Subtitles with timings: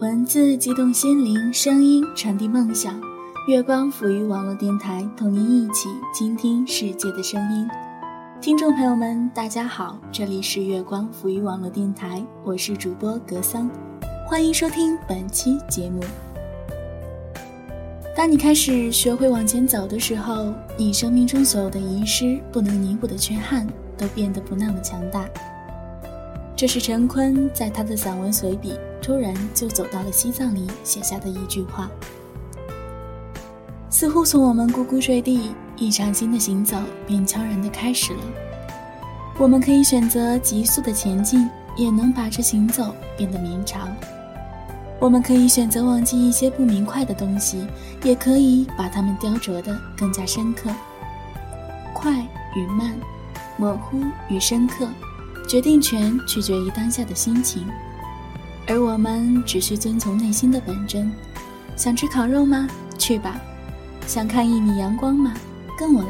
[0.00, 3.00] 文字激动心灵，声音传递梦想。
[3.48, 7.66] 月光抚育网络电台，同您一起倾听世界的声音。
[8.40, 13.68] 听众朋友们，大家好，这里是月光抚育网络电台，我是主播格桑，
[14.24, 16.00] 欢迎收听本期节目。
[18.16, 25.28] 当你开始学会往前走的时候，你生命中所有的遗失、不能弥补的缺憾，都变得不那么强大。
[26.54, 31.90] 这是陈坤在他的散文随笔《突然就走到了西藏》里写下的一句话。
[33.90, 38.20] 似乎从我们咕咕坠地，一场新的行走便悄然地开始了。
[39.38, 43.88] 我们可以选择急速的前进，也能把这行走变得绵长。
[45.00, 47.66] 我们可以选择忘记一些不明快的东西，
[48.02, 50.70] 也可以把它们雕琢得更加深刻。
[51.94, 52.12] 快
[52.56, 52.94] 与慢，
[53.56, 54.88] 模糊与深刻。
[55.48, 57.66] 决定权取决于当下的心情，
[58.68, 61.10] 而我们只需遵从内心的本真。
[61.74, 62.68] 想吃烤肉吗？
[62.98, 63.40] 去吧。
[64.06, 65.32] 想看一米阳光吗？
[65.78, 66.08] 跟我来。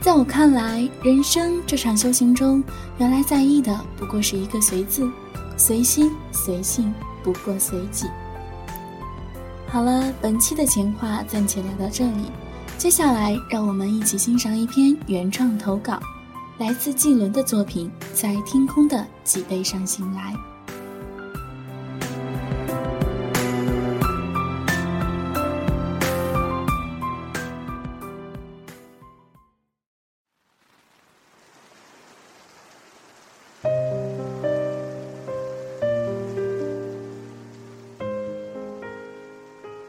[0.00, 2.62] 在我看来，人生这场修行中，
[2.98, 5.10] 原来在意的不过是一个“随”字，
[5.56, 8.06] 随心随性，不过随己。
[9.66, 12.30] 好了，本期的情话暂且聊到这里，
[12.76, 15.98] 接下来让我们一起欣赏一篇原创投稿。
[16.58, 20.32] 来自纪伦的作品《在天空的脊背上醒来》。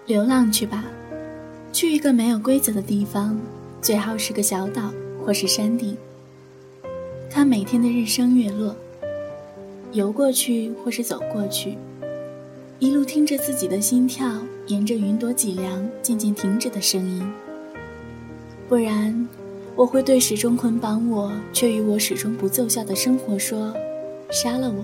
[0.08, 0.86] 流浪去吧，
[1.74, 3.40] 去一个没有规则的地方，
[3.82, 4.94] 最好是个小岛
[5.26, 5.98] 或是山顶。
[7.28, 8.76] 看每天的日升月落，
[9.94, 11.76] 游过去或是走过去，
[12.78, 14.32] 一路听着自己的心跳，
[14.68, 17.28] 沿着云朵脊梁渐渐停止的声音。
[18.70, 19.28] 不然，
[19.76, 23.74] 我会对始终捆绑我却与我始终不奏效的生活说
[24.30, 24.84] ：“杀了我，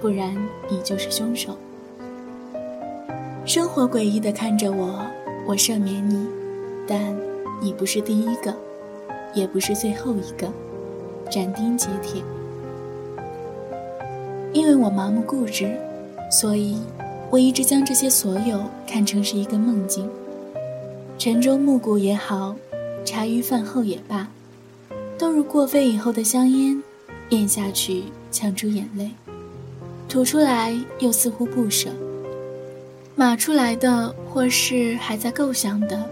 [0.00, 0.34] 不然
[0.70, 1.54] 你就是凶手。”
[3.48, 5.02] 生活诡异地看着我，
[5.46, 6.28] 我赦免你，
[6.86, 7.16] 但
[7.62, 8.54] 你不是第一个，
[9.32, 10.52] 也不是最后一个。
[11.30, 12.22] 斩钉截铁，
[14.52, 15.74] 因为我麻木固执，
[16.30, 16.76] 所以
[17.30, 20.06] 我一直将这些所有看成是一个梦境。
[21.16, 22.54] 晨钟暮鼓也好，
[23.02, 24.28] 茶余饭后也罢，
[25.16, 26.82] 都如过肺以后的香烟，
[27.30, 29.10] 咽下去呛出眼泪，
[30.06, 31.88] 吐出来又似乎不舍，
[33.18, 36.08] 码出来的或是还在构想的，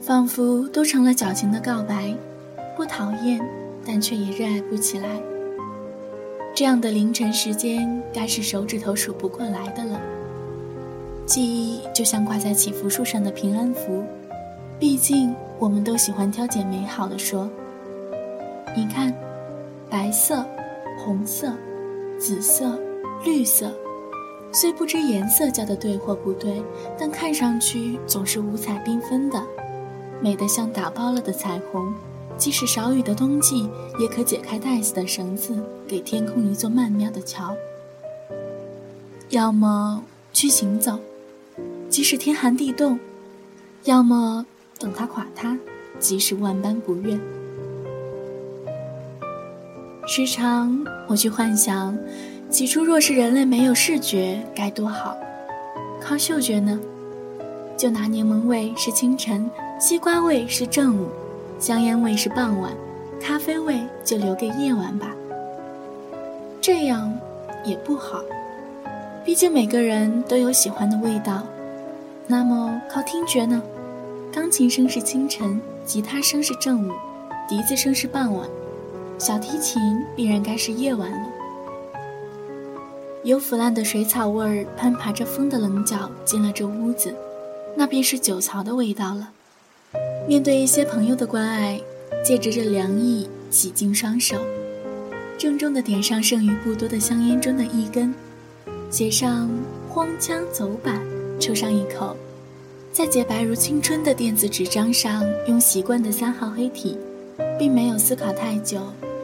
[0.00, 2.16] 仿佛都成了矫情的告白，
[2.74, 3.38] 不讨厌。
[3.84, 5.08] 但却也热爱不起来。
[6.54, 10.00] 这样的凌晨时间，该是手指头数不过来的了。
[11.24, 14.04] 记忆就像挂在祈福树上的平安符，
[14.78, 17.50] 毕竟我们都喜欢挑拣美好的说。
[18.76, 19.14] 你看，
[19.88, 20.44] 白色、
[20.98, 21.52] 红色、
[22.18, 22.78] 紫色、
[23.24, 23.72] 绿色，
[24.52, 26.62] 虽不知颜色叫的对或不对，
[26.98, 29.40] 但看上去总是五彩缤纷的，
[30.20, 31.94] 美得像打包了的彩虹。
[32.36, 33.68] 即使少雨的冬季，
[33.98, 37.54] 也可解开带子的绳子，给天空一座曼妙的桥。
[39.28, 40.02] 要么
[40.32, 40.98] 去行走，
[41.88, 42.98] 即使天寒地冻；
[43.84, 44.46] 要么
[44.78, 45.56] 等它垮塌，
[45.98, 47.20] 即使万般不愿。
[50.06, 51.96] 时常我去幻想，
[52.50, 55.16] 起初若是人类没有视觉，该多好！
[56.00, 56.80] 靠嗅觉呢？
[57.76, 61.06] 就拿柠檬味是清晨，西瓜味是正午。
[61.60, 62.72] 香烟味是傍晚，
[63.20, 65.14] 咖啡味就留给夜晚吧。
[66.60, 67.16] 这样
[67.64, 68.20] 也不好，
[69.24, 71.44] 毕竟每个人都有喜欢的味道。
[72.26, 73.62] 那么靠听觉呢？
[74.32, 76.90] 钢琴声是清晨，吉他声是正午，
[77.48, 78.44] 笛子声是傍晚，
[79.18, 79.80] 小提琴
[80.16, 81.29] 必然该是夜晚了。
[83.22, 87.14] 有腐烂的水草味儿攀爬着风的棱角进了这屋子，
[87.76, 89.30] 那便是酒槽的味道了。
[90.26, 91.78] 面对一些朋友的关爱，
[92.24, 94.38] 借着这凉意洗净双手，
[95.36, 98.14] 郑重地点上剩余不多的香烟中的一根，
[98.90, 99.50] 写上
[99.90, 100.98] “荒腔走板”，
[101.38, 102.16] 抽上一口，
[102.90, 106.96] 在洁白如青春的电子纸张上用习惯的三号黑体，
[107.58, 108.80] 并没有思考太久，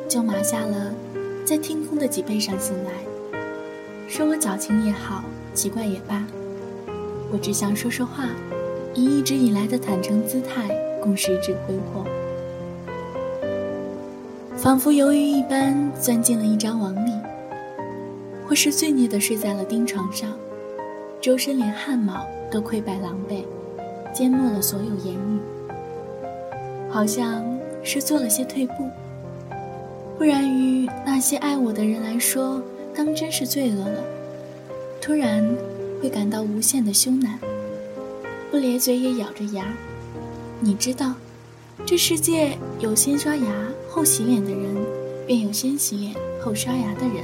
[0.06, 0.92] 就码下了
[1.46, 2.90] “在天空的脊背上醒来”。
[4.08, 6.24] 说我矫情也好，奇怪也罢，
[7.30, 8.28] 我只想说说话，
[8.94, 10.68] 以一直以来的坦诚姿态。
[10.98, 12.04] 共十指挥霍，
[14.56, 17.12] 仿佛鱿鱼一般钻进了一张网里，
[18.44, 20.28] 或是罪孽的睡在了钉床上，
[21.20, 23.44] 周身连汗毛都溃败狼狈，
[24.12, 25.38] 缄默了所有言语，
[26.90, 27.44] 好像
[27.84, 28.90] 是做了些退步。
[30.18, 32.60] 不然于那些爱我的人来说，
[32.96, 34.02] 当真是罪恶了。
[35.00, 35.46] 突然
[36.02, 37.28] 会感到无限的羞赧，
[38.50, 39.64] 不咧嘴也咬着牙。
[40.58, 41.12] 你知道，
[41.84, 43.52] 这世界有先刷牙
[43.88, 44.74] 后洗脸的人，
[45.26, 47.22] 便有先洗脸后刷牙的人。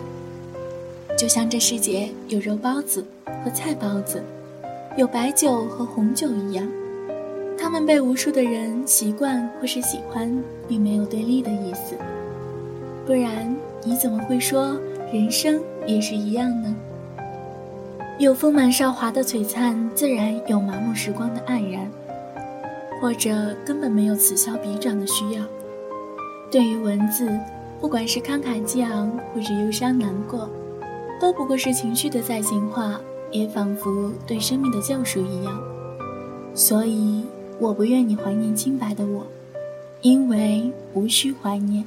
[1.18, 3.04] 就像这世界有肉包子
[3.44, 4.22] 和菜包子，
[4.96, 6.68] 有白酒和红酒一样，
[7.58, 10.30] 他们被无数的人习惯或是喜欢，
[10.68, 11.96] 并没有对立的意思。
[13.06, 14.76] 不然，你怎么会说
[15.12, 16.74] 人生也是一样呢？
[18.18, 21.86] 有丰满韶华的璀璨，自然有麻木时光的黯然，
[22.98, 25.44] 或者根本没有此消彼长的需要。
[26.50, 27.30] 对于文字，
[27.78, 30.48] 不管是慷慨激昂，或是忧伤难过，
[31.20, 32.98] 都不过是情绪的再进化，
[33.30, 35.62] 也仿佛对生命的救赎一样。
[36.54, 37.22] 所以，
[37.58, 39.26] 我不愿你怀念清白的我，
[40.00, 41.84] 因为无需怀念。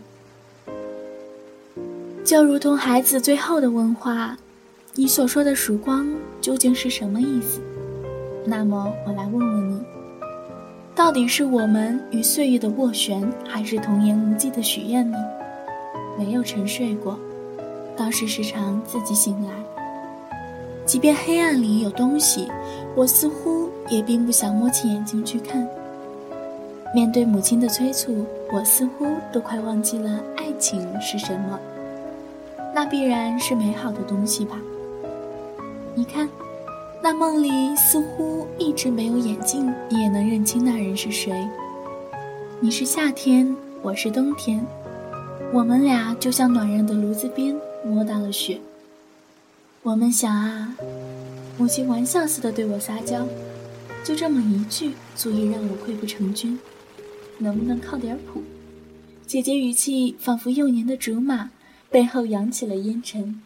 [2.25, 4.36] 就如同孩子最后的问话
[4.95, 6.12] ：“你所说的曙光
[6.42, 7.62] 究竟是什么意思？”
[8.44, 9.80] 那么我来问问你：
[10.95, 15.19] 到底是我们与岁月的斡旋，还是童言无忌的许愿呢？
[16.18, 17.16] 没有沉睡过，
[17.95, 19.51] 倒是时常自己醒来。
[20.83, 22.48] 即便黑暗里有东西，
[22.95, 25.68] 我似乎也并不想摸起眼睛去看。
[26.92, 31.60] 面对母亲的催促，我似乎都快忘记了爱情是什么。
[32.75, 34.60] 那必然是美好的东西吧？
[35.95, 36.27] 你看，
[37.01, 41.48] 那梦里似乎一直没有眼镜，你也能认清那人是谁。
[42.60, 44.62] 你是夏天，我是冬天，
[45.54, 47.56] 我们俩就像暖热的炉子边
[47.86, 48.60] 摸到了雪。
[49.81, 50.75] 我们想啊，
[51.57, 53.25] 母亲玩笑似的对我撒娇，
[54.04, 56.60] 就这么一句，足以让我溃不成军。
[57.38, 58.44] 能不能靠点谱？
[59.25, 61.51] 姐姐语气仿佛幼年的竹马。
[61.95, 63.42] 背后扬起了烟尘，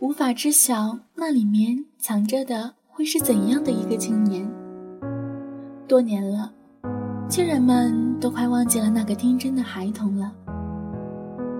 [0.00, 4.50] 无法知晓那里面藏着的会是怎样的一个青年。
[5.86, 6.52] 多年了，
[7.28, 10.32] 亲人们都快忘记了那个天真的孩童了。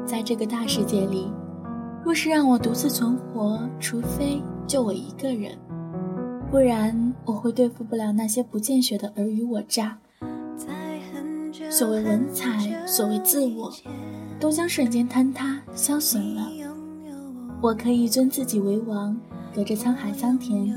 [0.05, 1.31] 在这个大世界里，
[2.05, 5.57] 若是让我独自存活，除非就我一个人，
[6.51, 9.97] 不然我会对付不了那些不见血的尔虞我诈。
[11.71, 13.73] 所谓文采，所谓自我。
[14.45, 16.47] 都将瞬间坍塌消损了。
[17.63, 19.19] 我可以尊自己为王，
[19.55, 20.71] 隔着沧海桑田。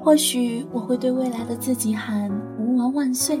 [0.00, 3.38] 或许我会对未来的自己喊“吾王万岁”。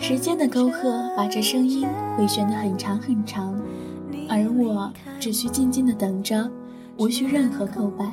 [0.00, 1.86] 时间的沟壑把这声音
[2.18, 3.56] 回旋得很长很长，
[4.28, 6.50] 而我只需静静的等着，
[6.98, 8.12] 无需任何叩拜。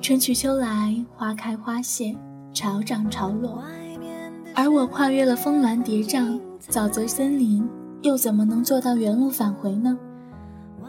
[0.00, 2.16] 春去秋来，花开花谢，
[2.52, 3.62] 潮涨潮落，
[4.56, 7.64] 而我跨越了峰峦叠嶂，沼泽森林。
[8.02, 9.98] 又怎么能做到原路返回呢？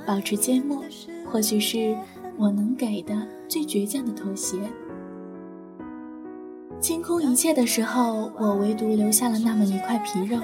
[0.05, 0.83] 保持缄默，
[1.31, 1.97] 或许是
[2.37, 4.57] 我能给的最倔强的妥协。
[6.79, 10.39] 清空一切的时候，我唯独留下了那么一块皮肉，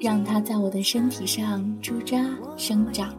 [0.00, 2.24] 让它在我的身体上驻扎
[2.56, 3.14] 生长，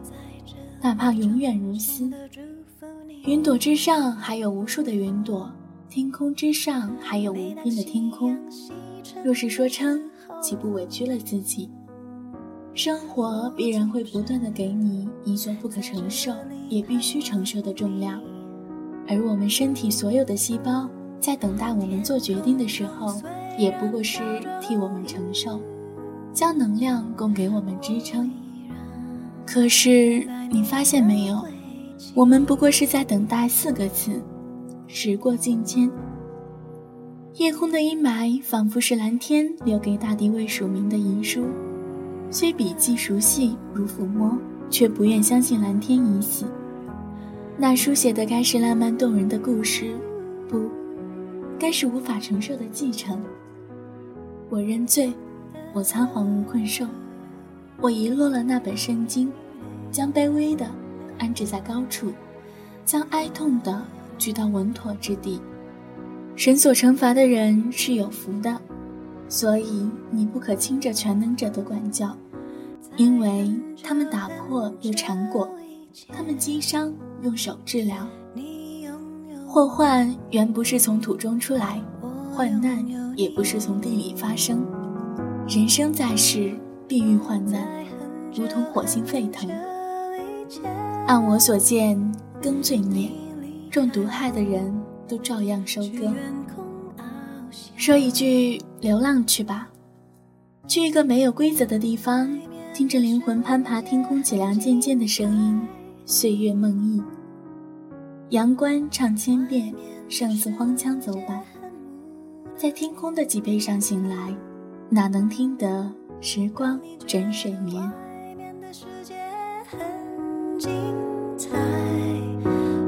[0.80, 2.10] 哪怕永远如斯。
[3.24, 5.48] 云朵之上还有无数的云朵，
[5.88, 8.36] 天空之上还有无边的天空。
[9.22, 10.02] 若是说撑，
[10.40, 11.70] 岂不委屈了自己？
[12.74, 16.32] 生活必然会不断的给你你所不可承受
[16.70, 18.18] 也必须承受的重量，
[19.06, 20.88] 而我们身体所有的细胞
[21.20, 23.14] 在等待我们做决定的时候，
[23.58, 24.20] 也不过是
[24.58, 25.60] 替我们承受，
[26.32, 28.30] 将能量供给我们支撑。
[29.46, 31.44] 可是你发现没有，
[32.14, 34.22] 我们不过是在等待四个字：
[34.86, 35.90] 时过境迁。
[37.34, 41.44] 夜空的阴霾仿佛是蓝天留给大地未署名的遗书。
[42.32, 44.34] 虽笔迹熟悉如抚摸，
[44.70, 46.46] 却不愿相信蓝天已死。
[47.58, 49.94] 那书写的该是浪漫动人的故事，
[50.48, 50.70] 不，
[51.58, 53.20] 该是无法承受的继承。
[54.48, 55.12] 我认罪，
[55.74, 56.86] 我仓皇无困兽，
[57.82, 59.30] 我遗落了那本圣经，
[59.90, 60.66] 将卑微的
[61.18, 62.10] 安置在高处，
[62.86, 63.84] 将哀痛的
[64.16, 65.38] 举到稳妥之地。
[66.34, 68.58] 神所惩罚的人是有福的。
[69.28, 72.14] 所以你不可轻着全能者的管教，
[72.96, 73.50] 因为
[73.82, 75.48] 他们打破又缠裹，
[76.08, 78.06] 他们击伤用手治疗。
[79.46, 81.80] 祸患原不是从土中出来，
[82.32, 82.84] 患难
[83.16, 84.64] 也不是从地里发生。
[85.48, 86.54] 人生在世，
[86.88, 87.66] 必遇患难，
[88.34, 89.50] 如同火星沸腾。
[91.06, 91.98] 按我所见，
[92.40, 93.10] 耕罪孽，
[93.70, 94.72] 中毒害的人
[95.08, 96.12] 都照样收割。
[97.76, 99.68] 说一句，流浪去吧，
[100.66, 102.38] 去一个没有规则的地方，
[102.74, 105.60] 听着灵魂攀爬天空脊梁渐渐的声音，
[106.06, 107.04] 岁月梦呓。
[108.30, 109.74] 阳关唱千遍，
[110.08, 111.42] 胜似荒腔走板。
[112.56, 114.34] 在天空的脊背上醒来，
[114.88, 117.92] 哪能听得时光枕水眠？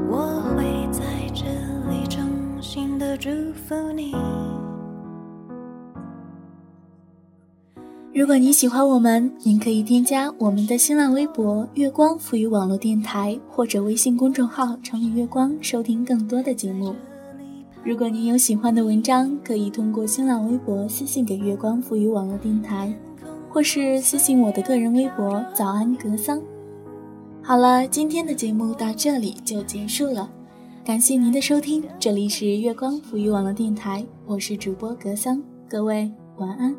[0.09, 1.45] 我会在这
[1.91, 2.27] 里衷
[2.59, 4.15] 心的祝福你。
[8.15, 16.95] 如果你喜欢我们，您可以添加我们的新浪微博“月光赋予网络电台”或者微信公众号“城里月光”，收听更多的节目。
[17.83, 22.97] 如果您有喜欢的文章，可以通过新浪微博私信给月光赋予网络电台，
[23.49, 26.41] 或是私信我的个人微博“早安格桑”。
[27.43, 30.29] 好了，今天的节目到这里就结束了，
[30.85, 36.73] 感谢您的收听，这里是月光赋予网络电台，我是主播格桑，各位晚安。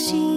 [0.00, 0.29] 每当夕阳西。